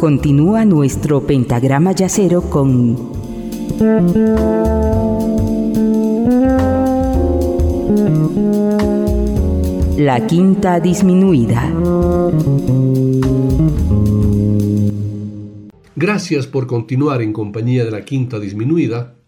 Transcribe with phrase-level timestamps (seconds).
[0.00, 2.96] Continúa nuestro pentagrama yacero con
[9.98, 11.70] la quinta disminuida.
[15.94, 19.19] Gracias por continuar en compañía de la quinta disminuida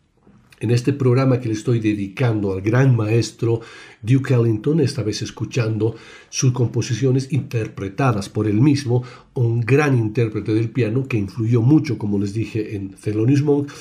[0.63, 3.61] en este programa que le estoy dedicando al gran maestro
[4.01, 5.97] Duke Ellington, esta vez escuchando
[6.31, 9.03] sus composiciones interpretadas por él mismo,
[9.35, 13.73] un gran intérprete del piano que influyó mucho, como les dije, en Thelonious Monk,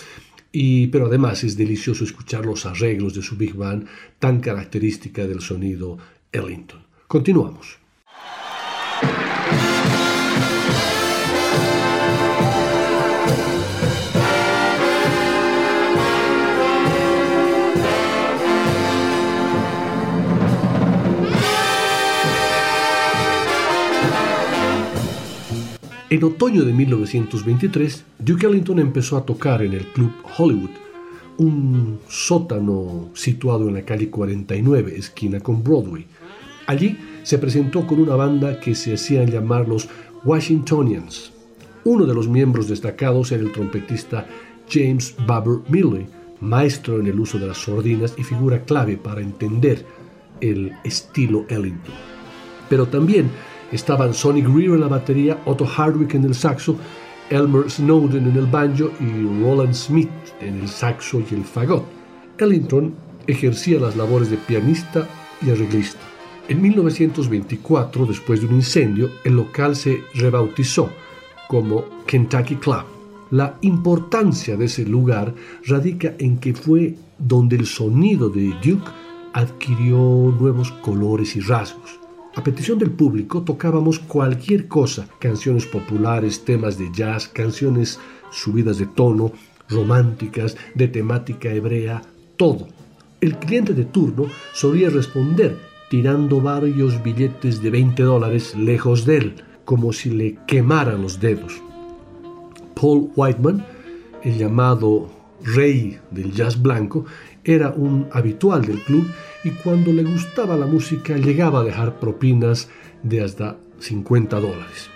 [0.51, 3.85] y, pero además es delicioso escuchar los arreglos de su Big Band
[4.17, 5.99] tan característica del sonido
[6.31, 6.81] Ellington.
[7.07, 7.77] Continuamos.
[26.11, 30.71] En otoño de 1923, Duke Ellington empezó a tocar en el Club Hollywood,
[31.37, 36.05] un sótano situado en la calle 49, esquina con Broadway.
[36.67, 39.87] Allí se presentó con una banda que se hacían llamar los
[40.25, 41.31] Washingtonians.
[41.85, 44.27] Uno de los miembros destacados era el trompetista
[44.69, 46.07] James Baber Milley,
[46.41, 49.85] maestro en el uso de las sordinas y figura clave para entender
[50.41, 51.95] el estilo Ellington.
[52.67, 53.29] Pero también
[53.71, 56.75] Estaban Sonny Greer en la batería, Otto Hardwick en el saxo,
[57.29, 60.09] Elmer Snowden en el banjo y Roland Smith
[60.41, 61.85] en el saxo y el fagot.
[62.37, 62.93] Ellington
[63.27, 65.07] ejercía las labores de pianista
[65.41, 65.99] y arreglista.
[66.49, 70.89] En 1924, después de un incendio, el local se rebautizó
[71.47, 72.83] como Kentucky Club.
[73.29, 75.33] La importancia de ese lugar
[75.65, 78.91] radica en que fue donde el sonido de Duke
[79.31, 79.97] adquirió
[80.37, 82.00] nuevos colores y rasgos.
[82.33, 87.99] A petición del público tocábamos cualquier cosa, canciones populares, temas de jazz, canciones
[88.31, 89.33] subidas de tono,
[89.67, 92.01] románticas, de temática hebrea,
[92.37, 92.67] todo.
[93.19, 95.57] El cliente de turno solía responder
[95.89, 101.61] tirando varios billetes de 20 dólares lejos de él, como si le quemaran los dedos.
[102.75, 103.65] Paul Whiteman,
[104.23, 105.09] el llamado
[105.43, 107.03] rey del jazz blanco,
[107.43, 109.05] era un habitual del club
[109.43, 112.69] y cuando le gustaba la música llegaba a dejar propinas
[113.03, 114.89] de hasta 50 dólares.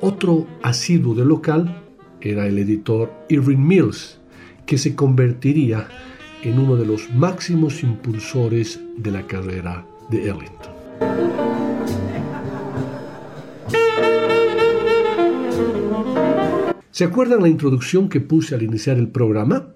[0.00, 1.82] Otro asiduo del local
[2.20, 4.18] era el editor Irving Mills,
[4.66, 5.88] que se convertiría
[6.42, 10.80] en uno de los máximos impulsores de la carrera de Ellington.
[16.90, 19.74] ¿Se acuerdan la introducción que puse al iniciar el programa?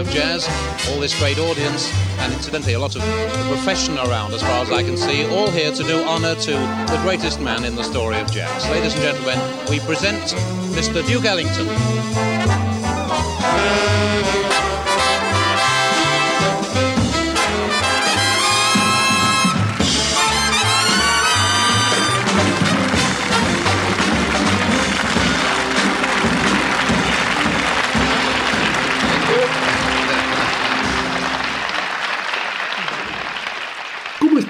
[0.00, 0.48] Of jazz.
[0.88, 4.72] All this great audience, and incidentally, a lot of the profession around, as far as
[4.72, 8.18] I can see, all here to do honour to the greatest man in the story
[8.18, 8.68] of jazz.
[8.70, 10.22] Ladies and gentlemen, we present
[10.74, 11.06] Mr.
[11.06, 11.66] Duke Ellington.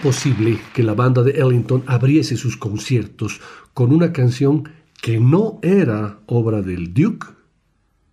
[0.01, 3.41] Posible que la banda de Ellington abriese sus conciertos
[3.75, 4.69] con una canción
[5.01, 7.27] que no era obra del Duke?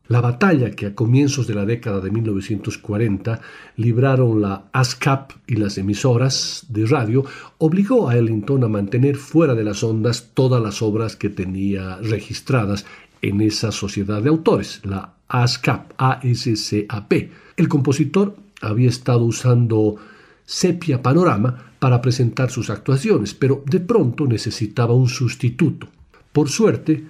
[0.08, 3.42] La batalla que a comienzos de la década de 1940
[3.76, 7.26] libraron la ASCAP y las emisoras de radio
[7.58, 12.86] obligó a Ellington a mantener fuera de las ondas todas las obras que tenía registradas
[13.22, 15.92] en esa sociedad de autores, la ASCAP.
[17.58, 19.98] El compositor había estado usando
[20.46, 25.88] Sepia Panorama para presentar sus actuaciones, pero de pronto necesitaba un sustituto.
[26.32, 27.04] Por suerte,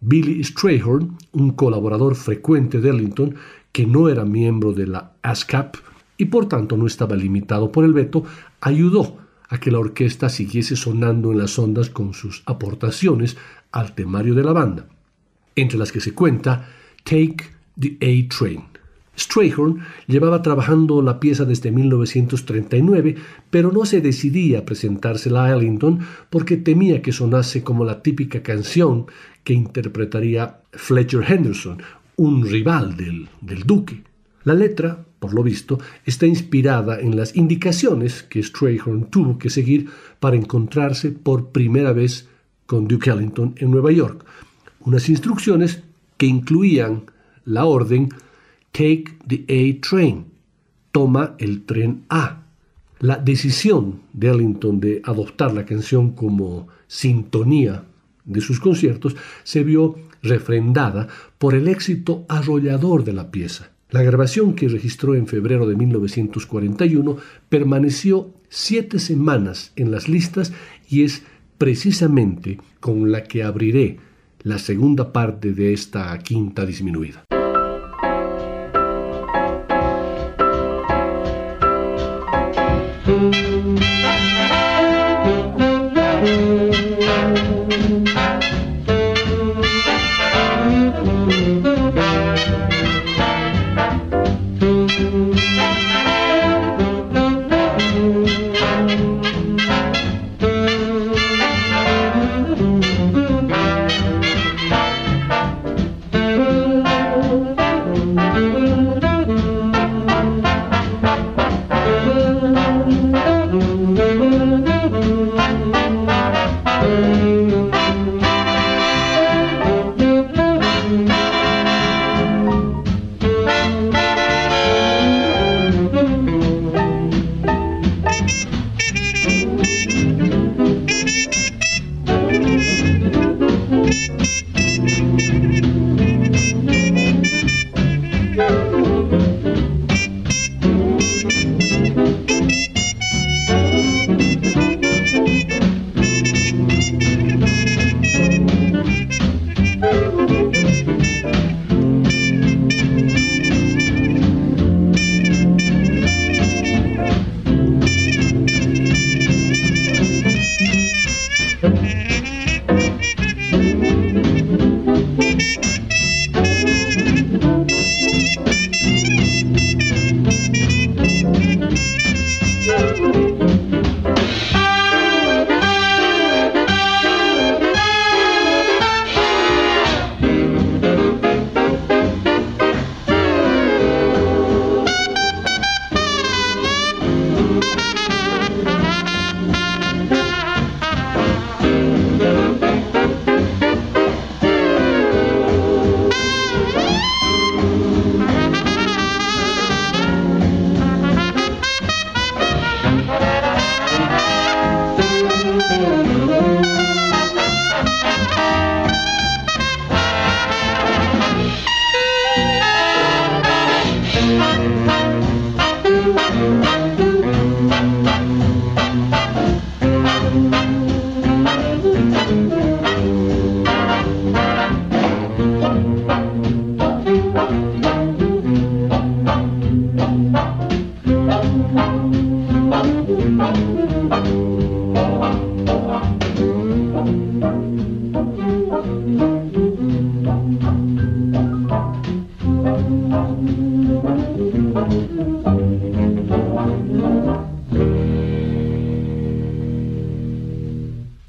[0.00, 3.34] Billy Strayhorn, un colaborador frecuente de Ellington,
[3.72, 5.76] que no era miembro de la ASCAP
[6.16, 8.24] y por tanto no estaba limitado por el veto,
[8.60, 9.18] ayudó
[9.48, 13.36] a que la orquesta siguiese sonando en las ondas con sus aportaciones
[13.72, 14.86] al temario de la banda,
[15.56, 16.68] entre las que se cuenta
[17.02, 17.36] Take
[17.78, 18.73] the A Train.
[19.16, 23.16] Strayhorn llevaba trabajando la pieza desde 1939,
[23.50, 26.00] pero no se decidía a presentársela a Ellington
[26.30, 29.06] porque temía que sonase como la típica canción
[29.44, 31.82] que interpretaría Fletcher Henderson,
[32.16, 34.02] un rival del, del duque.
[34.44, 39.88] La letra, por lo visto, está inspirada en las indicaciones que Strayhorn tuvo que seguir
[40.20, 42.28] para encontrarse por primera vez
[42.66, 44.24] con Duke Ellington en Nueva York,
[44.80, 45.82] unas instrucciones
[46.16, 47.04] que incluían
[47.44, 48.08] la orden
[48.74, 50.24] Take the A Train,
[50.90, 52.42] toma el tren A.
[52.98, 57.84] La decisión de Ellington de adoptar la canción como sintonía
[58.24, 59.94] de sus conciertos se vio
[60.24, 61.06] refrendada
[61.38, 63.70] por el éxito arrollador de la pieza.
[63.90, 67.16] La grabación que registró en febrero de 1941
[67.48, 70.52] permaneció siete semanas en las listas
[70.88, 71.22] y es
[71.58, 73.98] precisamente con la que abriré
[74.42, 77.24] la segunda parte de esta quinta disminuida.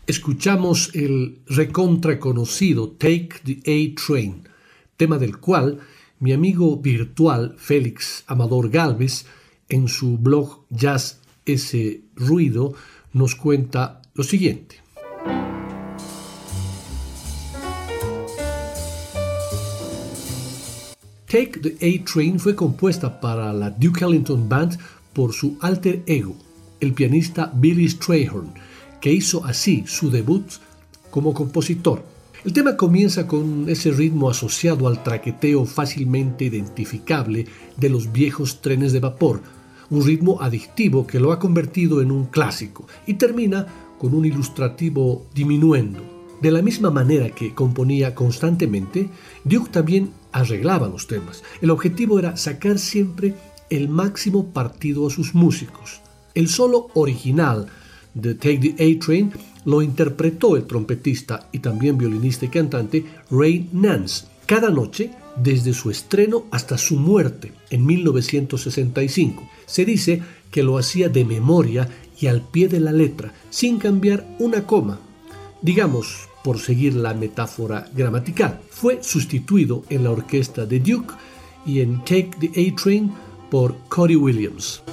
[0.08, 4.48] Escuchamos el recontra conocido Take the A Train,
[4.98, 5.80] tema del cual
[6.20, 9.26] mi amigo virtual Félix Amador Galvez
[9.70, 12.74] en su blog Jazz ese ruido
[13.14, 14.85] nos cuenta lo siguiente.
[21.36, 24.80] Take the A Train fue compuesta para la Duke Ellington Band
[25.12, 26.34] por su alter ego,
[26.80, 28.54] el pianista Billy Strayhorn,
[29.02, 30.46] que hizo así su debut
[31.12, 32.06] como compositor.
[32.46, 38.94] El tema comienza con ese ritmo asociado al traqueteo fácilmente identificable de los viejos trenes
[38.94, 39.42] de vapor,
[39.90, 45.26] un ritmo adictivo que lo ha convertido en un clásico, y termina con un ilustrativo
[45.36, 46.16] diminuendo.
[46.42, 49.10] De la misma manera que componía constantemente,
[49.44, 51.44] Duke también arreglaba los temas.
[51.62, 53.34] El objetivo era sacar siempre
[53.70, 56.02] el máximo partido a sus músicos.
[56.34, 57.68] El solo original
[58.14, 59.32] de Take the A Train
[59.64, 65.90] lo interpretó el trompetista y también violinista y cantante Ray Nance cada noche desde su
[65.90, 69.50] estreno hasta su muerte en 1965.
[69.66, 71.90] Se dice que lo hacía de memoria
[72.20, 75.00] y al pie de la letra, sin cambiar una coma.
[75.62, 81.16] Digamos, por seguir la metáfora gramatical, fue sustituido en la orquesta de Duke
[81.66, 83.12] y en Take the A-Train
[83.50, 84.84] por Cody Williams.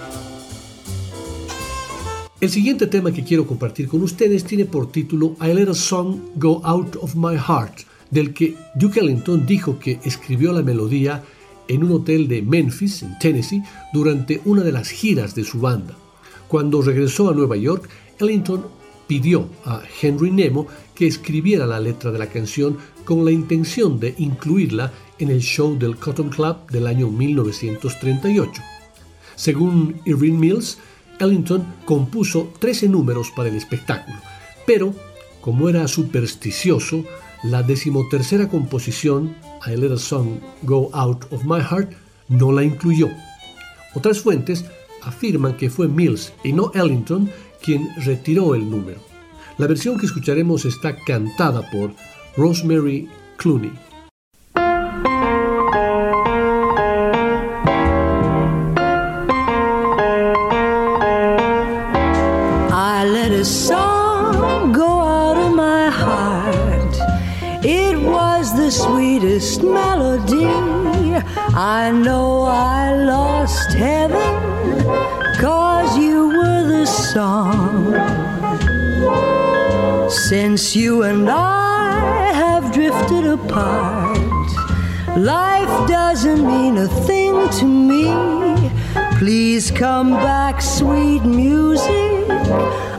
[2.41, 6.21] El siguiente tema que quiero compartir con ustedes tiene por título I Let a Song
[6.37, 7.81] Go Out of My Heart,
[8.11, 11.23] del que Duke Ellington dijo que escribió la melodía
[11.69, 15.95] en un hotel de Memphis, en Tennessee, durante una de las giras de su banda.
[16.49, 18.65] Cuando regresó a Nueva York, Ellington
[19.13, 24.15] pidió a Henry Nemo que escribiera la letra de la canción con la intención de
[24.17, 28.63] incluirla en el show del Cotton Club del año 1938.
[29.37, 30.79] Según Irving Mills,
[31.21, 34.17] Ellington compuso 13 números para el espectáculo,
[34.67, 34.95] pero
[35.43, 37.05] como era supersticioso,
[37.43, 41.93] la decimotercera composición, I Let a Song Go Out of My Heart,
[42.31, 43.11] no la incluyó.
[43.93, 44.65] Otras fuentes
[45.03, 47.29] afirman que fue Mills y no Ellington
[47.63, 49.01] quien retiró el número.
[49.59, 51.95] La versión que escucharemos está cantada por
[52.37, 53.73] Rosemary Clooney.
[68.73, 70.47] sweetest melody.
[71.55, 72.82] I know I
[77.13, 77.93] song.
[80.09, 84.49] Since you and I have drifted apart,
[85.19, 88.07] life doesn't mean a thing to me.
[89.19, 92.25] Please come back, sweet music.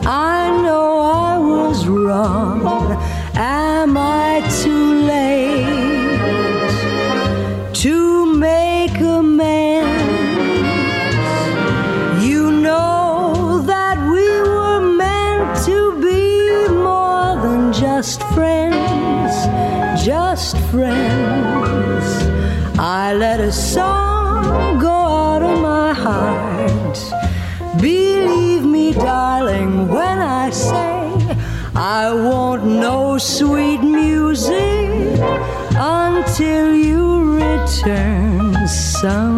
[0.06, 2.62] I know I was wrong.
[3.34, 4.94] Am I too
[20.34, 22.06] friends.
[22.78, 26.98] I let a song go out of my heart.
[27.80, 31.04] Believe me, darling, when I say
[31.76, 35.20] I won't know sweet music
[35.76, 39.33] until you return someday.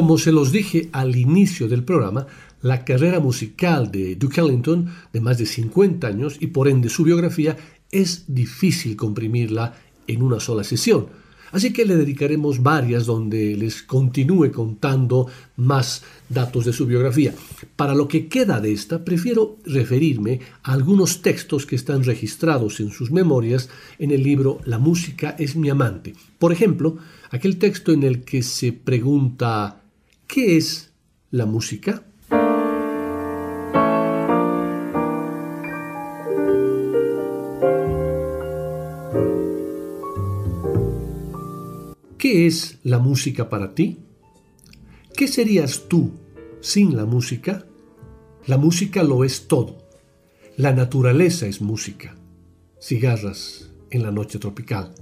[0.00, 2.26] Como se los dije al inicio del programa,
[2.62, 7.04] la carrera musical de Duke Ellington, de más de 50 años, y por ende su
[7.04, 7.58] biografía,
[7.92, 9.74] es difícil comprimirla
[10.06, 11.08] en una sola sesión.
[11.52, 15.26] Así que le dedicaremos varias donde les continúe contando
[15.56, 17.34] más datos de su biografía.
[17.76, 22.90] Para lo que queda de esta, prefiero referirme a algunos textos que están registrados en
[22.90, 26.14] sus memorias en el libro La música es mi amante.
[26.38, 26.96] Por ejemplo,
[27.30, 29.79] aquel texto en el que se pregunta
[30.32, 30.92] ¿Qué es
[31.32, 32.04] la música?
[42.16, 43.98] ¿Qué es la música para ti?
[45.16, 46.12] ¿Qué serías tú
[46.60, 47.66] sin la música?
[48.46, 49.78] La música lo es todo.
[50.56, 52.14] La naturaleza es música.
[52.80, 54.94] Cigarras en la noche tropical.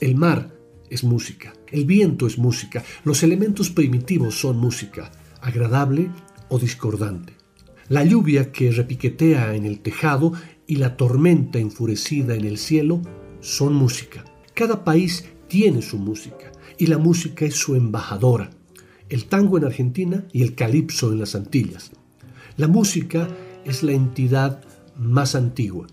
[0.00, 0.50] El mar
[0.88, 1.52] es música.
[1.72, 2.84] El viento es música.
[3.04, 6.10] Los elementos primitivos son música, agradable
[6.48, 7.34] o discordante.
[7.88, 10.32] La lluvia que repiquetea en el tejado
[10.66, 13.00] y la tormenta enfurecida en el cielo
[13.40, 14.24] son música.
[14.54, 18.50] Cada país tiene su música y la música es su embajadora.
[19.08, 21.92] El tango en Argentina y el calipso en las Antillas.
[22.56, 23.28] La música
[23.64, 24.62] es la entidad
[24.96, 25.86] más antigua.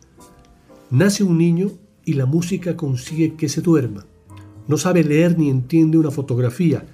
[0.89, 1.71] Nace un niño
[2.05, 4.05] y la música consigue que se duerma
[4.67, 6.85] no sabe leer ni entiende una fotografía,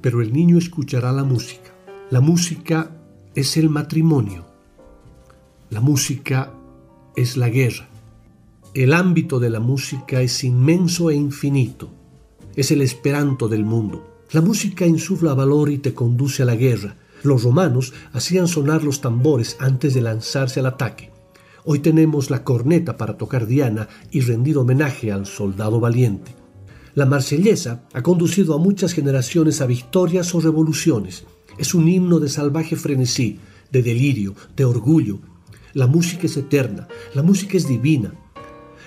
[0.00, 1.70] pero el niño escuchará la música.
[2.10, 2.90] La música
[3.34, 4.44] es el matrimonio.
[5.70, 6.52] La música
[7.16, 7.88] es la guerra.
[8.74, 11.90] El ámbito de la música es inmenso e infinito.
[12.54, 14.20] Es el esperanto del mundo.
[14.32, 16.96] La música insufla valor y te conduce a la guerra.
[17.22, 21.10] Los romanos hacían sonar los tambores antes de lanzarse al ataque.
[21.64, 26.41] Hoy tenemos la corneta para tocar Diana y rendir homenaje al soldado valiente.
[26.94, 31.24] La marsellesa ha conducido a muchas generaciones a victorias o revoluciones.
[31.56, 33.38] Es un himno de salvaje frenesí,
[33.70, 35.18] de delirio, de orgullo.
[35.72, 38.12] La música es eterna, la música es divina.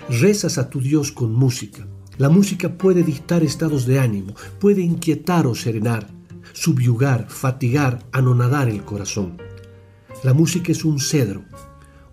[0.07, 1.87] Rezas a tu Dios con música.
[2.19, 6.07] La música puede dictar estados de ánimo, puede inquietar o serenar,
[6.53, 9.37] subyugar, fatigar, anonadar el corazón.
[10.23, 11.43] La música es un cedro,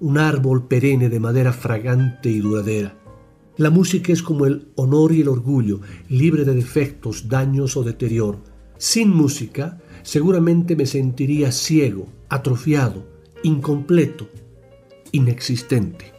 [0.00, 3.01] un árbol perenne de madera fragante y duradera.
[3.58, 8.40] La música es como el honor y el orgullo, libre de defectos, daños o deterioro.
[8.78, 13.06] Sin música, seguramente me sentiría ciego, atrofiado,
[13.42, 14.26] incompleto,
[15.12, 16.12] inexistente.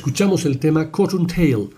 [0.00, 1.68] Escuchamos el tema Cotton Tail,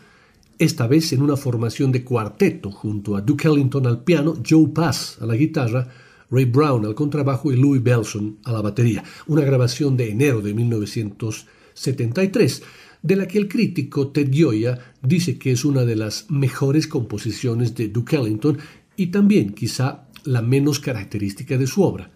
[0.56, 5.18] esta vez en una formación de cuarteto junto a Duke Ellington al piano, Joe Pass
[5.20, 5.88] a la guitarra,
[6.30, 10.54] Ray Brown al contrabajo y Louis Belson a la batería, una grabación de enero de
[10.54, 12.62] 1973,
[13.02, 17.74] de la que el crítico Ted Gioia dice que es una de las mejores composiciones
[17.74, 18.56] de Duke Ellington
[18.94, 22.12] y también quizá la menos característica de su obra.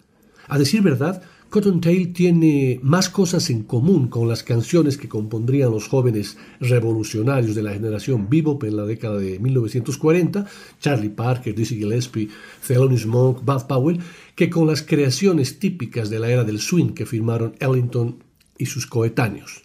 [0.47, 5.87] A decir verdad, Cottontail tiene más cosas en común con las canciones que compondrían los
[5.87, 10.45] jóvenes revolucionarios de la generación bebop en la década de 1940,
[10.81, 12.29] Charlie Parker, Dizzy Gillespie,
[12.67, 14.01] Thelonious Monk, Bud Powell,
[14.35, 18.17] que con las creaciones típicas de la era del swing que firmaron Ellington
[18.59, 19.63] y sus coetáneos.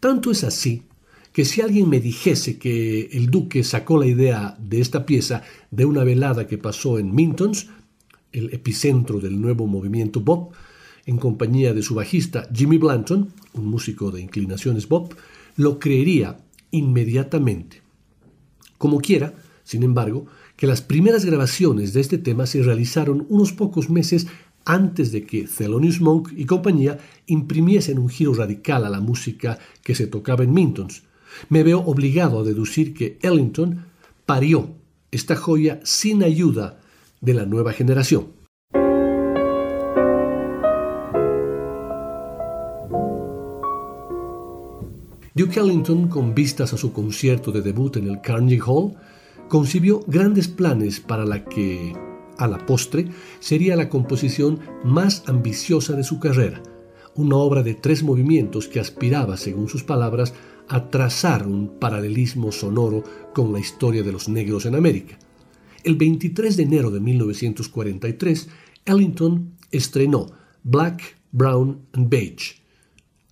[0.00, 0.82] Tanto es así
[1.32, 5.86] que si alguien me dijese que el duque sacó la idea de esta pieza de
[5.86, 7.68] una velada que pasó en Mintons,
[8.30, 10.52] el epicentro del nuevo movimiento bop,
[11.06, 15.14] en compañía de su bajista Jimmy Blanton, un músico de inclinaciones bop,
[15.56, 16.38] lo creería
[16.70, 17.82] inmediatamente.
[18.78, 23.90] Como quiera, sin embargo, que las primeras grabaciones de este tema se realizaron unos pocos
[23.90, 24.26] meses
[24.64, 29.94] antes de que Thelonious Monk y compañía imprimiesen un giro radical a la música que
[29.94, 31.02] se tocaba en Mintons.
[31.48, 33.84] Me veo obligado a deducir que Ellington
[34.24, 34.70] parió
[35.10, 36.80] esta joya sin ayuda
[37.20, 38.43] de la nueva generación.
[45.36, 48.94] Duke Ellington, con vistas a su concierto de debut en el Carnegie Hall,
[49.48, 51.92] concibió grandes planes para la que,
[52.38, 53.08] a la postre,
[53.40, 56.62] sería la composición más ambiciosa de su carrera,
[57.16, 60.34] una obra de tres movimientos que aspiraba, según sus palabras,
[60.68, 63.02] a trazar un paralelismo sonoro
[63.34, 65.18] con la historia de los negros en América.
[65.82, 68.48] El 23 de enero de 1943,
[68.84, 70.26] Ellington estrenó
[70.62, 72.63] Black, Brown and Beige,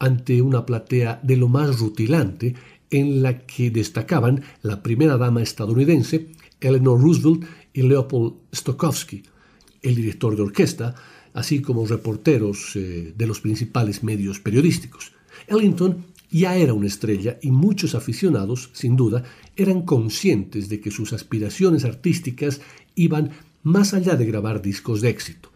[0.02, 2.56] ante una platea de lo más rutilante
[2.90, 6.26] en la que destacaban la primera dama estadounidense,
[6.60, 9.22] Eleanor Roosevelt y Leopold Stokowski,
[9.80, 10.96] el director de orquesta,
[11.34, 15.12] así como reporteros eh, de los principales medios periodísticos.
[15.46, 19.22] Ellington ya era una estrella y muchos aficionados, sin duda,
[19.54, 22.60] eran conscientes de que sus aspiraciones artísticas
[22.96, 23.30] iban
[23.62, 25.51] más allá de grabar discos de éxito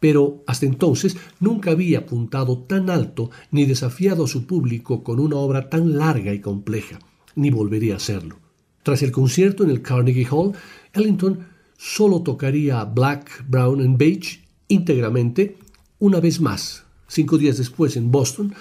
[0.00, 5.36] pero hasta entonces nunca había apuntado tan alto ni desafiado a su público con una
[5.36, 6.98] obra tan larga y compleja,
[7.34, 8.38] ni volvería a hacerlo.
[8.82, 10.52] Tras el concierto en el Carnegie Hall,
[10.92, 11.40] Ellington
[11.76, 15.58] solo tocaría Black, Brown and Beige íntegramente
[15.98, 18.54] una vez más, cinco días después en Boston,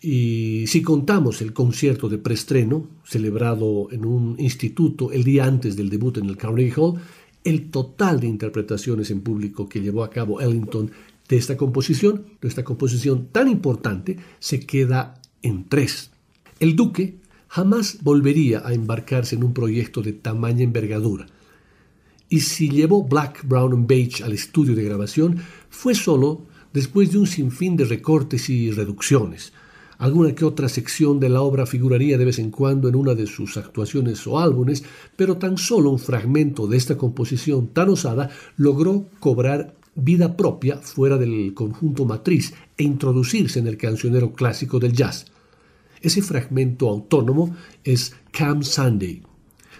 [0.00, 5.90] y si contamos el concierto de preestreno, celebrado en un instituto el día antes del
[5.90, 7.00] debut en el Carnegie Hall,
[7.46, 10.90] el total de interpretaciones en público que llevó a cabo Ellington
[11.28, 16.10] de esta composición, de esta composición tan importante, se queda en tres.
[16.58, 21.26] El duque jamás volvería a embarcarse en un proyecto de tamaña envergadura.
[22.28, 25.36] Y si llevó Black, Brown and Beige al estudio de grabación,
[25.70, 29.52] fue solo después de un sinfín de recortes y reducciones,
[29.98, 33.26] Alguna que otra sección de la obra figuraría de vez en cuando en una de
[33.26, 34.84] sus actuaciones o álbumes,
[35.16, 41.16] pero tan solo un fragmento de esta composición tan osada logró cobrar vida propia fuera
[41.16, 45.26] del conjunto matriz e introducirse en el cancionero clásico del jazz.
[46.02, 49.22] Ese fragmento autónomo es Cam Sunday,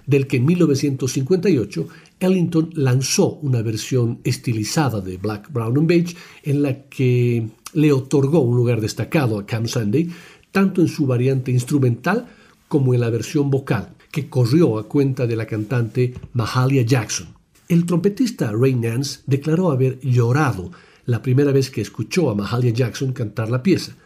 [0.07, 1.89] del que en 1958
[2.21, 8.41] Ellington lanzó una versión estilizada de Black, Brown and Beige en la que le otorgó
[8.41, 10.09] un lugar destacado a Cam Sunday,
[10.51, 12.27] tanto en su variante instrumental
[12.69, 17.29] como en la versión vocal, que corrió a cuenta de la cantante Mahalia Jackson.
[17.69, 20.71] El trompetista Ray Nance declaró haber llorado
[21.05, 23.97] la primera vez que escuchó a Mahalia Jackson cantar la pieza,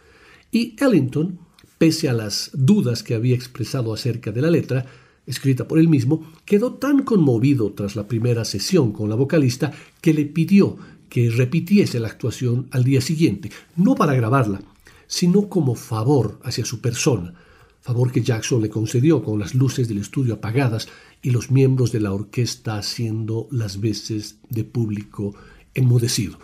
[0.51, 1.39] y Ellington,
[1.77, 4.85] pese a las dudas que había expresado acerca de la letra,
[5.25, 10.13] escrita por él mismo, quedó tan conmovido tras la primera sesión con la vocalista que
[10.13, 10.77] le pidió
[11.09, 14.61] que repitiese la actuación al día siguiente, no para grabarla,
[15.07, 17.33] sino como favor hacia su persona,
[17.81, 20.87] favor que Jackson le concedió con las luces del estudio apagadas
[21.21, 25.35] y los miembros de la orquesta haciendo las veces de público
[25.73, 26.39] enmudecido.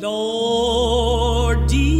[0.00, 1.97] Lord, dear.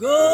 [0.00, 0.29] Good.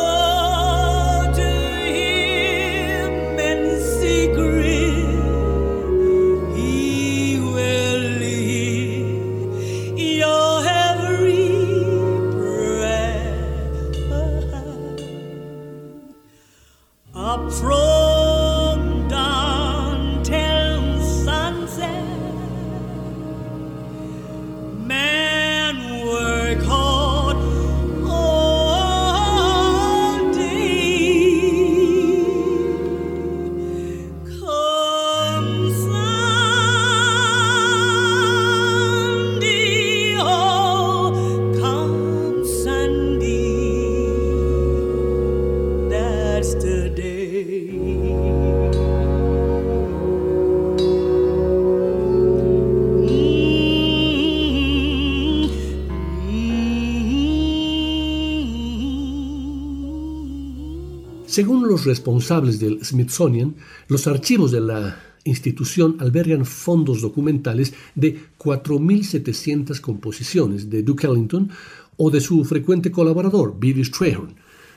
[61.37, 63.57] Según los responsables del Smithsonian,
[63.88, 71.51] los archivos de la institución albergan fondos documentales de 4.700 composiciones de Duke Ellington
[71.99, 74.35] o de su frecuente colaborador, Billy Strayhorn.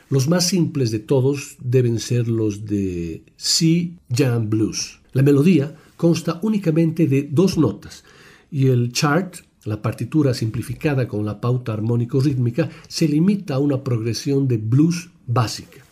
[0.10, 5.00] Los más simples de todos deben ser los de C Jam Blues.
[5.13, 8.04] La melodía consta únicamente de dos notas
[8.52, 14.50] y el chart, la partitura simplificada con la pauta armónico-rítmica, se limita a una progresión
[14.50, 15.86] de blues básica.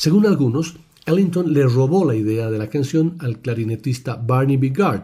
[0.00, 5.02] Según algunos, Ellington le robó la idea de la canción al clarinetista Barney Bigard,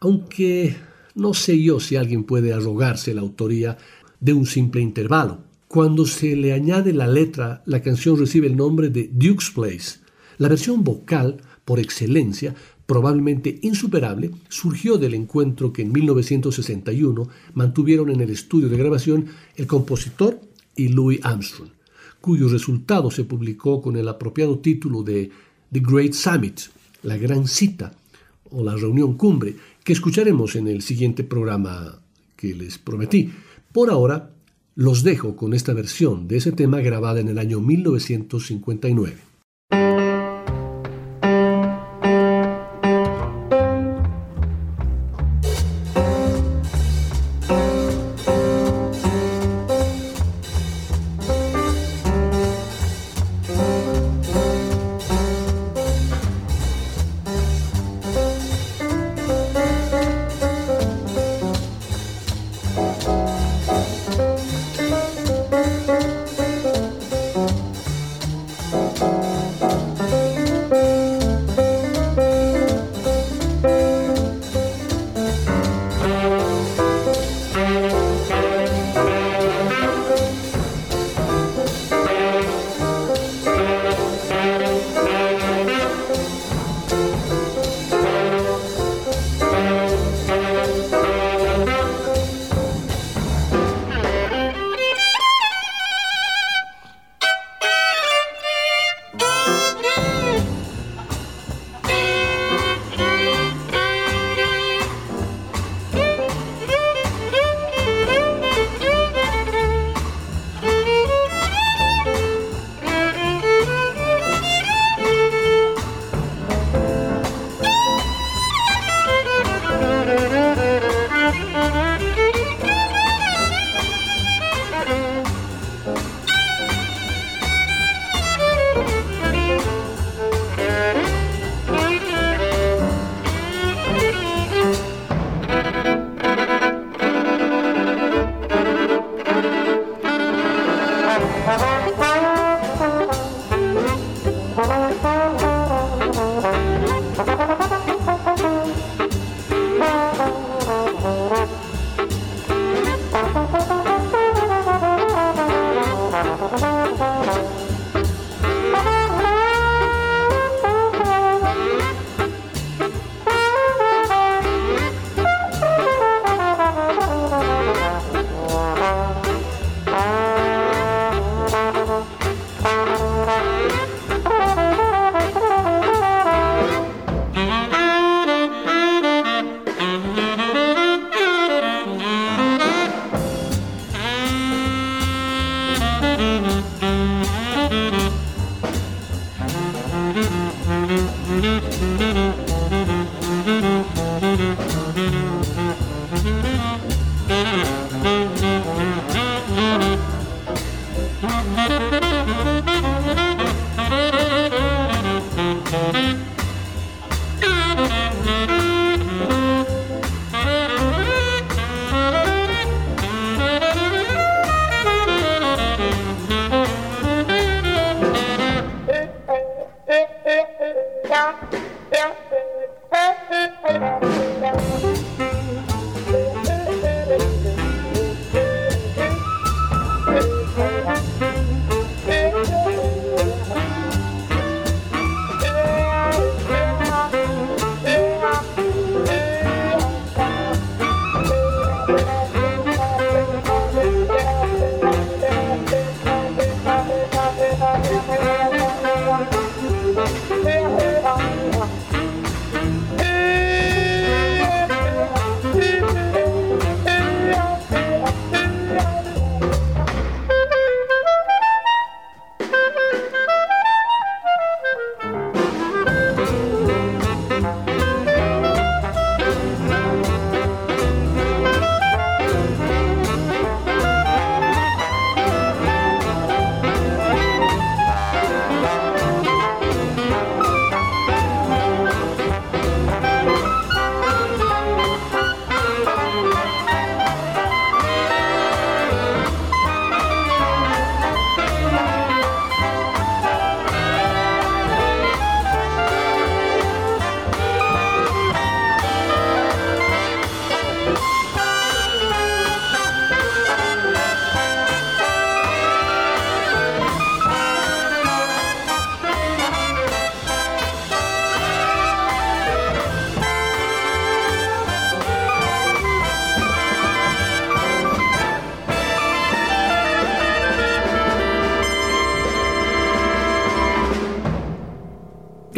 [0.00, 0.74] aunque
[1.14, 3.76] no sé yo si alguien puede arrogarse la autoría
[4.20, 5.40] de un simple intervalo.
[5.68, 9.98] Cuando se le añade la letra, la canción recibe el nombre de Duke's Place.
[10.38, 12.54] La versión vocal, por excelencia,
[12.86, 19.66] probablemente insuperable, surgió del encuentro que en 1961 mantuvieron en el estudio de grabación el
[19.66, 20.40] compositor
[20.74, 21.68] y Louis Armstrong,
[22.20, 25.30] cuyo resultado se publicó con el apropiado título de
[25.72, 26.60] The Great Summit,
[27.02, 27.92] la gran cita
[28.50, 32.00] o la reunión cumbre, que escucharemos en el siguiente programa
[32.36, 33.30] que les prometí.
[33.72, 34.30] Por ahora,
[34.74, 39.27] los dejo con esta versión de ese tema grabada en el año 1959.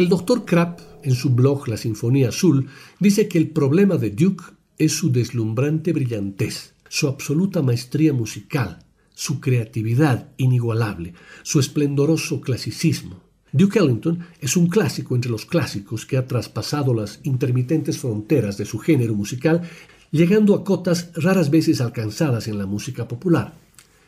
[0.01, 2.67] El doctor Krapp, en su blog La Sinfonía Azul,
[2.99, 4.45] dice que el problema de Duke
[4.79, 8.83] es su deslumbrante brillantez, su absoluta maestría musical,
[9.13, 13.21] su creatividad inigualable, su esplendoroso clasicismo.
[13.51, 18.65] Duke Ellington es un clásico entre los clásicos que ha traspasado las intermitentes fronteras de
[18.65, 19.61] su género musical,
[20.09, 23.60] llegando a cotas raras veces alcanzadas en la música popular.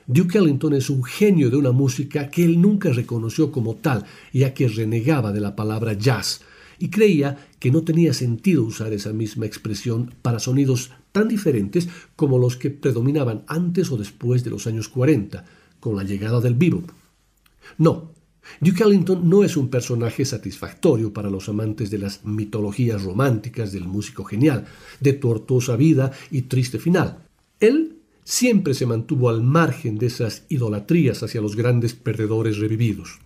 [0.07, 4.53] Duke Ellington es un genio de una música que él nunca reconoció como tal, ya
[4.53, 6.41] que renegaba de la palabra jazz,
[6.77, 12.37] y creía que no tenía sentido usar esa misma expresión para sonidos tan diferentes como
[12.37, 15.45] los que predominaban antes o después de los años 40,
[15.79, 16.89] con la llegada del bebop.
[17.77, 18.11] No,
[18.59, 23.87] Duke Ellington no es un personaje satisfactorio para los amantes de las mitologías románticas del
[23.87, 24.65] músico genial,
[24.99, 27.19] de tortuosa vida y triste final.
[27.59, 33.19] Él siempre se mantuvo al margen de esas idolatrías hacia los grandes perdedores revividos.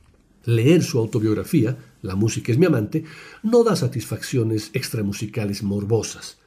[0.46, 3.04] Leer su autobiografía, La música es mi amante,
[3.44, 6.38] no da satisfacciones extramusicales morbosas.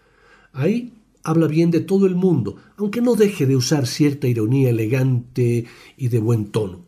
[0.53, 0.93] Ahí
[1.23, 6.09] habla bien de todo el mundo, aunque no deje de usar cierta ironía elegante y
[6.09, 6.85] de buen tono.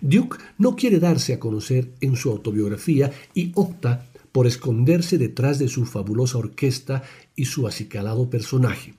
[0.00, 5.68] Duke no quiere darse a conocer en su autobiografía y opta por esconderse detrás de
[5.68, 7.02] su fabulosa orquesta
[7.36, 8.94] y su acicalado personaje.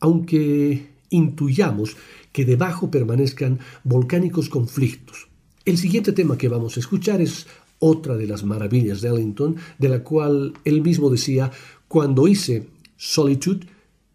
[0.00, 1.96] Aunque intuyamos
[2.32, 5.28] que debajo permanezcan volcánicos conflictos.
[5.64, 7.46] El siguiente tema que vamos a escuchar es
[7.78, 11.50] otra de las maravillas de Ellington, de la cual él mismo decía,
[11.86, 13.66] cuando hice Solitude,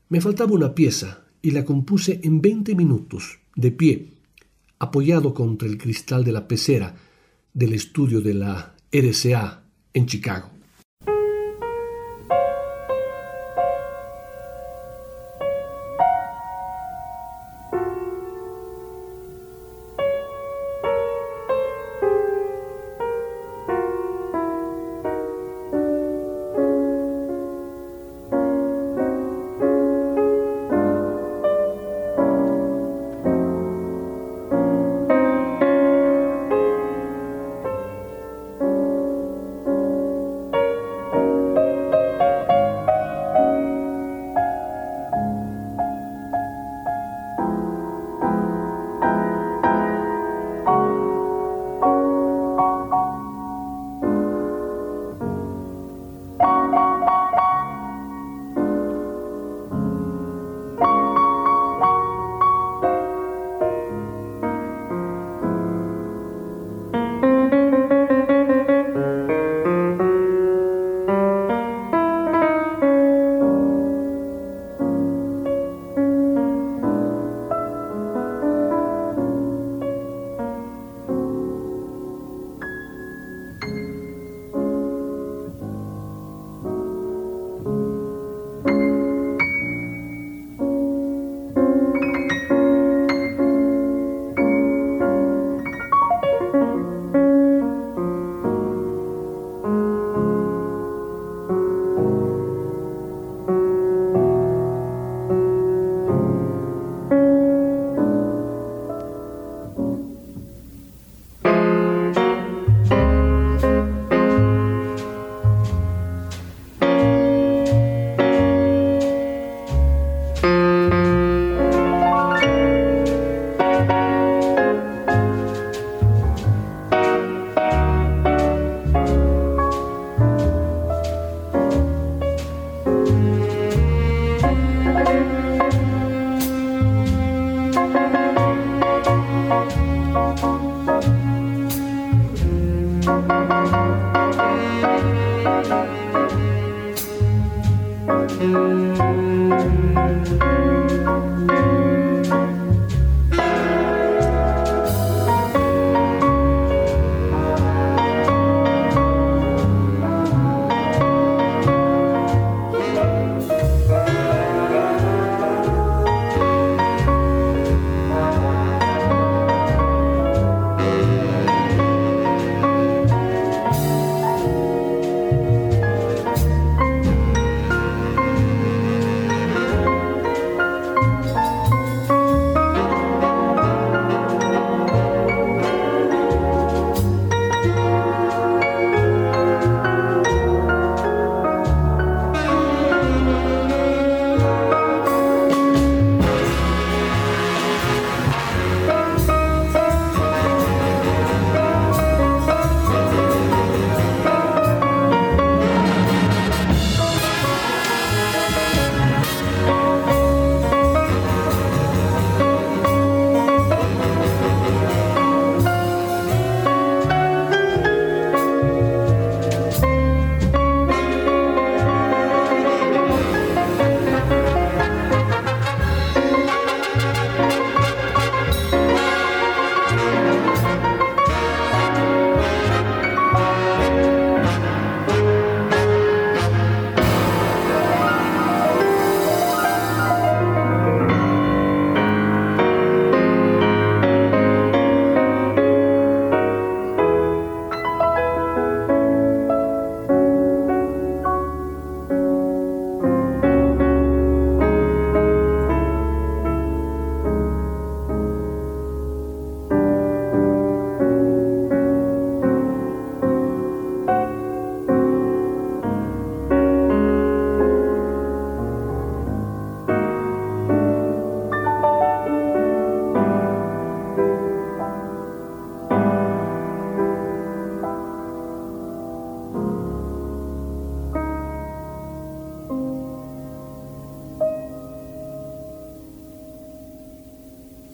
[0.09, 4.07] me faltaba una pieza y la compuse en 20 minutos, de pie,
[4.79, 6.95] apoyado contra el cristal de la pecera
[7.53, 9.63] del estudio de la RCA
[9.93, 10.52] en Chicago.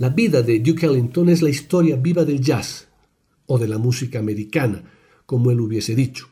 [0.09, 2.87] La vida de Duke Ellington es la historia viva del jazz,
[3.45, 4.83] o de la música americana,
[5.27, 6.29] como él hubiese dicho,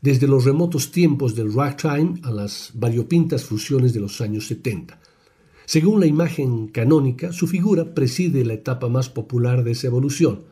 [0.00, 4.98] desde los remotos tiempos del ragtime a las variopintas fusiones de los años 70.
[5.66, 10.44] Según la imagen canónica, su figura preside la etapa más popular de esa evolución,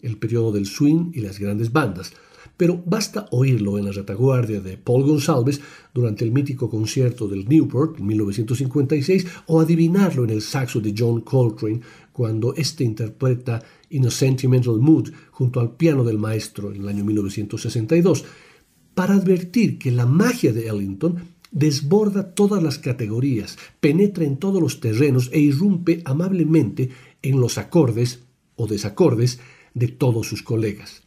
[0.00, 2.12] el periodo del swing y las grandes bandas,
[2.56, 5.60] pero basta oírlo en la retaguardia de Paul Gonsalves
[5.92, 11.22] durante el mítico concierto del Newport en 1956 o adivinarlo en el saxo de John
[11.22, 11.80] Coltrane
[12.12, 17.04] cuando éste interpreta In a Sentimental Mood junto al piano del maestro en el año
[17.04, 18.24] 1962,
[18.94, 24.80] para advertir que la magia de Ellington desborda todas las categorías, penetra en todos los
[24.80, 26.90] terrenos e irrumpe amablemente
[27.22, 28.24] en los acordes
[28.56, 29.40] o desacordes
[29.74, 31.02] de todos sus colegas.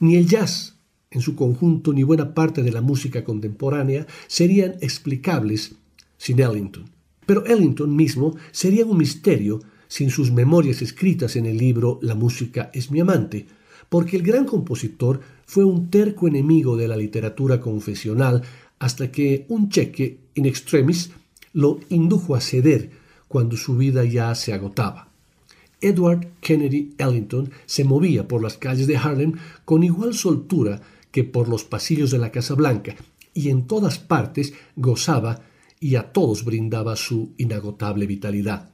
[0.00, 0.79] Ni el jazz,
[1.10, 5.74] en su conjunto, ni buena parte de la música contemporánea serían explicables
[6.16, 6.84] sin Ellington.
[7.26, 12.70] Pero Ellington mismo sería un misterio sin sus memorias escritas en el libro La música
[12.72, 13.46] es mi amante,
[13.88, 18.42] porque el gran compositor fue un terco enemigo de la literatura confesional
[18.78, 21.10] hasta que un cheque in extremis
[21.52, 22.90] lo indujo a ceder
[23.26, 25.08] cuando su vida ya se agotaba.
[25.80, 29.32] Edward Kennedy Ellington se movía por las calles de Harlem
[29.64, 30.80] con igual soltura
[31.10, 32.94] que por los pasillos de la Casa Blanca,
[33.34, 35.42] y en todas partes gozaba
[35.78, 38.70] y a todos brindaba su inagotable vitalidad.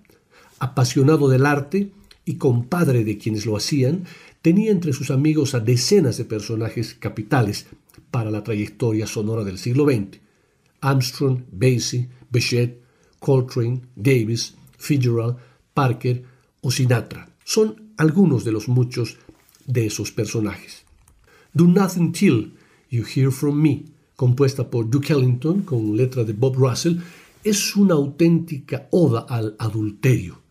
[0.58, 1.92] Apasionado del arte
[2.24, 4.04] y compadre de quienes lo hacían,
[4.42, 7.66] tenía entre sus amigos a decenas de personajes capitales
[8.10, 10.20] para la trayectoria sonora del siglo XX.
[10.80, 12.80] Armstrong, Basie, Bechet,
[13.20, 15.36] Coltrane, Davis, Fitzgerald,
[15.74, 16.24] Parker
[16.62, 19.18] o Sinatra son algunos de los muchos
[19.66, 20.85] de esos personajes.
[21.56, 22.52] Do Nothing Till
[22.90, 26.98] You Hear From Me, compuesta por Duke Ellington con letra de Bob Russell,
[27.44, 30.42] es una auténtica oda al adulterio.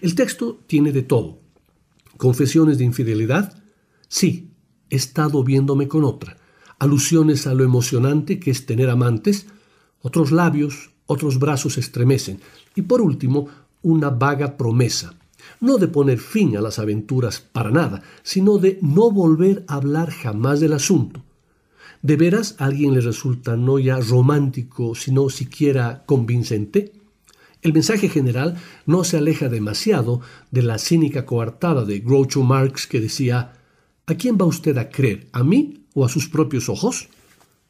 [0.00, 1.38] El texto tiene de todo.
[2.16, 3.62] Confesiones de infidelidad.
[4.08, 4.50] Sí,
[4.90, 6.36] he estado viéndome con otra.
[6.80, 9.46] Alusiones a lo emocionante que es tener amantes.
[10.02, 12.40] Otros labios, otros brazos estremecen.
[12.74, 13.46] Y por último,
[13.82, 15.14] una vaga promesa
[15.60, 20.10] no de poner fin a las aventuras para nada, sino de no volver a hablar
[20.10, 21.22] jamás del asunto.
[22.02, 26.92] ¿De veras a alguien le resulta no ya romántico, sino siquiera convincente?
[27.62, 33.00] El mensaje general no se aleja demasiado de la cínica coartada de Groucho Marx que
[33.00, 33.52] decía
[34.06, 35.28] ¿A quién va usted a creer?
[35.32, 37.08] ¿A mí o a sus propios ojos?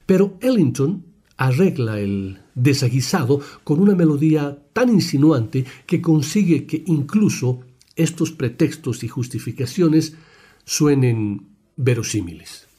[0.06, 1.04] Pero Ellington
[1.40, 7.60] arregla el desaguisado con una melodía tan insinuante que consigue que incluso
[7.96, 10.14] estos pretextos y justificaciones
[10.66, 12.69] suenen verosímiles.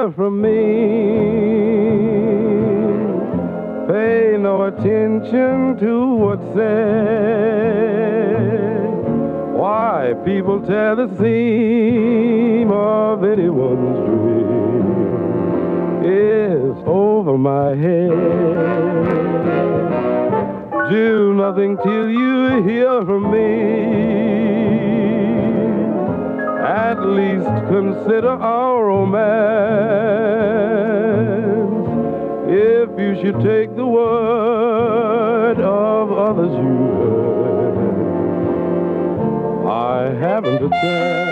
[0.00, 0.48] Hear from me.
[3.86, 7.60] Pay no attention to what's said.
[9.52, 14.84] Why people tear the seam of anyone's dream
[16.04, 18.10] is over my head.
[20.90, 23.69] Do nothing till you hear from me
[27.10, 29.20] least consider our romance.
[32.48, 37.76] If you should take the word of others you heard,
[39.66, 41.30] I haven't a chance.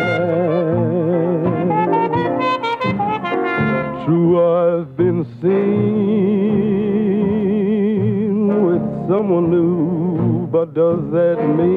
[4.05, 5.79] True, I've been seen
[8.67, 11.68] with someone new, but does that mean?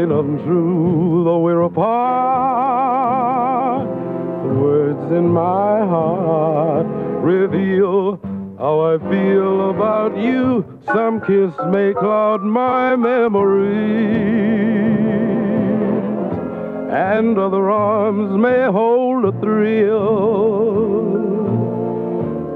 [0.00, 1.86] Been untrue, though we're apart.
[4.44, 6.86] The words in my heart
[7.22, 8.18] reveal
[8.58, 10.64] how I feel about you.
[10.86, 14.06] Some kiss may cloud my memory,
[16.90, 21.10] and other arms may hold a thrill.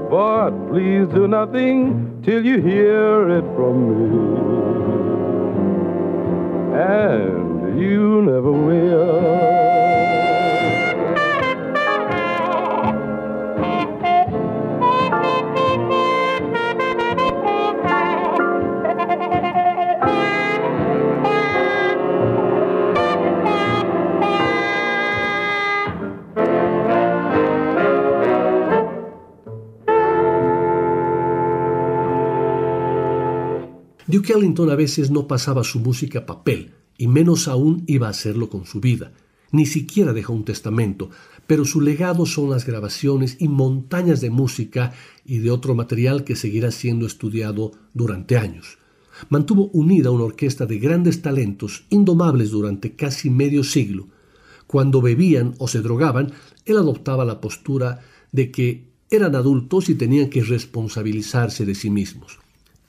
[0.09, 4.84] But please do nothing till you hear it from me.
[6.75, 9.64] And you never will.
[34.15, 38.11] Duke Ellington a veces no pasaba su música a papel, y menos aún iba a
[38.11, 39.11] hacerlo con su vida.
[39.51, 41.09] Ni siquiera dejó un testamento,
[41.47, 44.93] pero su legado son las grabaciones y montañas de música
[45.25, 48.77] y de otro material que seguirá siendo estudiado durante años.
[49.27, 54.07] Mantuvo unida una orquesta de grandes talentos, indomables durante casi medio siglo.
[54.65, 56.31] Cuando bebían o se drogaban,
[56.63, 57.99] él adoptaba la postura
[58.31, 62.39] de que eran adultos y tenían que responsabilizarse de sí mismos.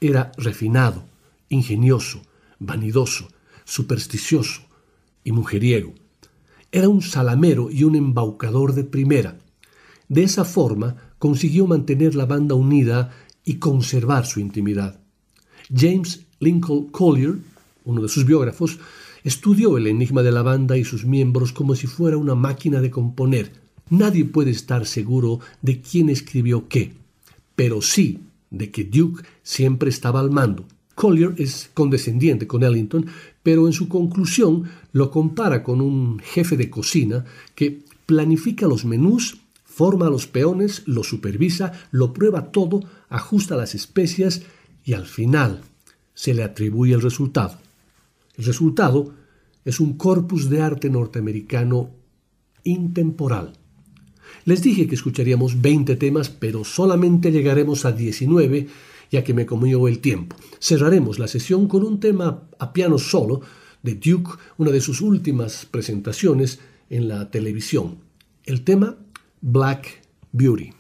[0.01, 1.16] Era refinado,
[1.49, 2.23] ingenioso,
[2.59, 3.29] vanidoso,
[3.65, 4.63] supersticioso
[5.25, 5.95] y mujeriego.
[6.73, 9.39] Era un salamero y un embaucador de primera.
[10.09, 13.13] De esa forma consiguió mantener la banda unida
[13.45, 15.01] y conservar su intimidad.
[15.75, 17.39] James Lincoln Collier,
[17.85, 18.79] uno de sus biógrafos,
[19.25, 22.91] estudió el enigma de la banda y sus miembros como si fuera una máquina de
[22.91, 23.53] componer.
[23.89, 26.93] Nadie puede estar seguro de quién escribió qué,
[27.55, 28.21] pero sí
[28.51, 30.67] de que Duke siempre estaba al mando.
[30.97, 33.07] Collier es condescendiente con Ellington,
[33.45, 37.25] pero en su conclusión lo compara con un jefe de cocina
[37.55, 43.77] que planifica los menús, forma a los peones, lo supervisa, lo prueba todo, ajusta las
[43.77, 44.43] especias
[44.85, 45.61] y al final
[46.15, 47.59] se le atribuye el resultado.
[48.37, 49.15] El resultado
[49.65, 51.91] es un corpus de arte norteamericano
[52.65, 53.53] intemporal
[54.45, 58.69] les dije que escucharíamos 20 temas, pero solamente llegaremos a 19,
[59.11, 60.37] ya que me comió el tiempo.
[60.61, 63.41] Cerraremos la sesión con un tema a piano solo
[63.83, 66.59] de Duke, una de sus últimas presentaciones
[66.91, 67.99] en la televisión.
[68.45, 68.97] El tema
[69.41, 70.03] Black
[70.33, 70.73] Beauty.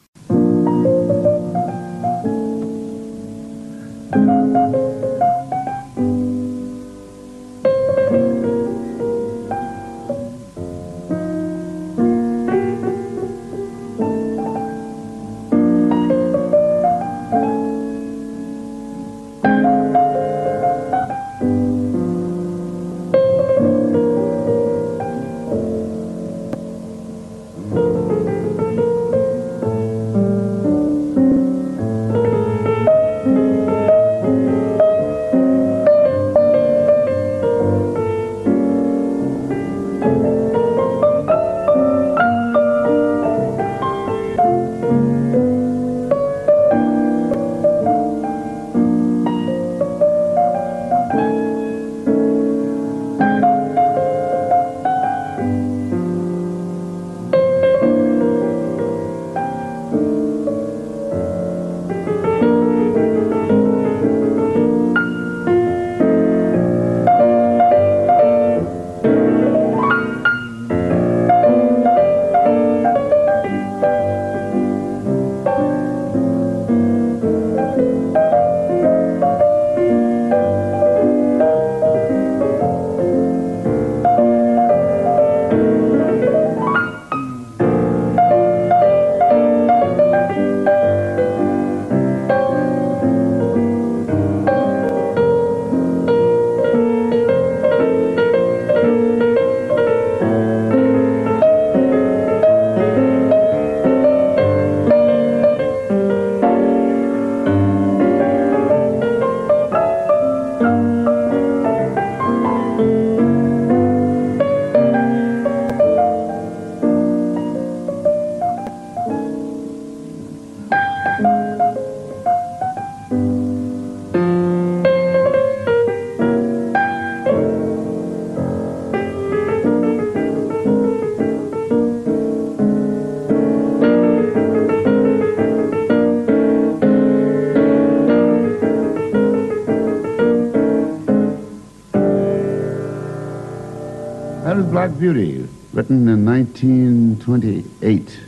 [144.98, 148.18] Beauty, written in 1928.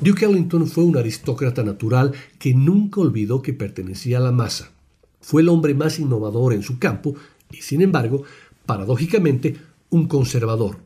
[0.00, 4.72] Duke Ellington fue un aristócrata natural que nunca olvidó que pertenecía a la masa.
[5.20, 7.14] Fue el hombre más innovador en su campo
[7.50, 8.24] y, sin embargo,
[8.66, 9.56] paradójicamente,
[9.90, 10.78] un conservador.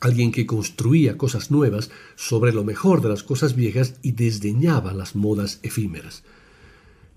[0.00, 5.16] Alguien que construía cosas nuevas sobre lo mejor de las cosas viejas y desdeñaba las
[5.16, 6.22] modas efímeras.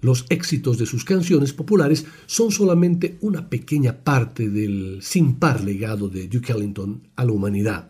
[0.02, 6.10] Los éxitos de sus canciones populares son solamente una pequeña parte del sin par legado
[6.10, 7.88] de Duke Ellington a la humanidad.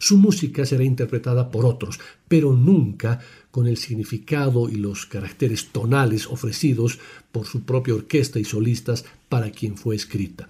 [0.00, 3.20] Su música será interpretada por otros, pero nunca
[3.52, 6.98] con el significado y los caracteres tonales ofrecidos
[7.30, 10.48] por su propia orquesta y solistas para quien fue escrita.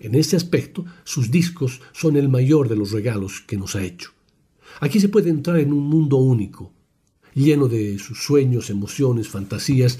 [0.00, 4.12] En este aspecto, sus discos son el mayor de los regalos que nos ha hecho.
[4.80, 6.72] Aquí se puede entrar en un mundo único,
[7.34, 9.98] lleno de sus sueños, emociones, fantasías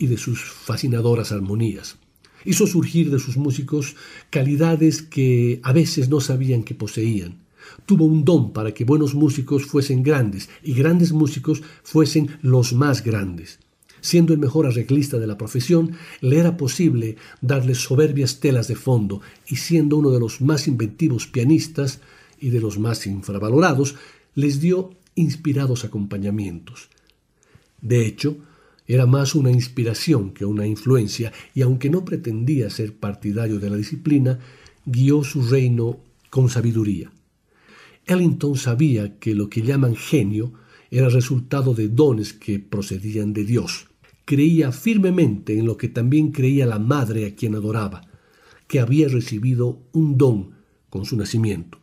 [0.00, 1.96] y de sus fascinadoras armonías.
[2.44, 3.94] Hizo surgir de sus músicos
[4.30, 7.38] calidades que a veces no sabían que poseían
[7.86, 13.02] tuvo un don para que buenos músicos fuesen grandes y grandes músicos fuesen los más
[13.02, 13.58] grandes.
[14.00, 19.20] Siendo el mejor arreglista de la profesión, le era posible darle soberbias telas de fondo
[19.46, 22.00] y siendo uno de los más inventivos pianistas
[22.40, 23.96] y de los más infravalorados,
[24.34, 26.88] les dio inspirados acompañamientos.
[27.82, 28.38] De hecho,
[28.92, 33.76] era más una inspiración que una influencia, y aunque no pretendía ser partidario de la
[33.76, 34.40] disciplina,
[34.84, 37.12] guió su reino con sabiduría.
[38.04, 40.54] Ellington sabía que lo que llaman genio
[40.90, 43.86] era resultado de dones que procedían de Dios.
[44.24, 48.08] Creía firmemente en lo que también creía la madre a quien adoraba,
[48.66, 50.50] que había recibido un don
[50.88, 51.78] con su nacimiento.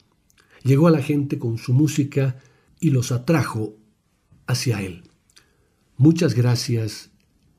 [0.62, 2.38] Llegó a la gente con su música
[2.82, 3.78] y los atrajo
[4.46, 5.04] hacia él.
[5.98, 7.10] Muchas gracias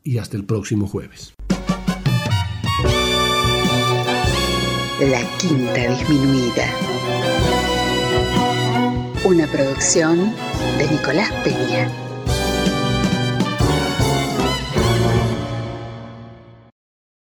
[0.03, 1.35] y hasta el próximo jueves.
[5.01, 6.67] La quinta disminuida
[9.25, 10.33] una producción
[10.79, 12.08] de Nicolás Peña.